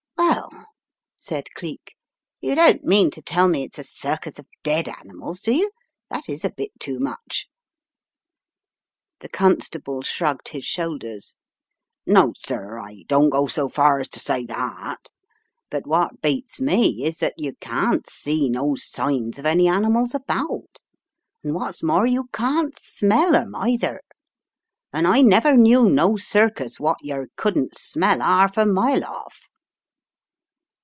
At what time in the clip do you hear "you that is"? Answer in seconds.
5.53-6.43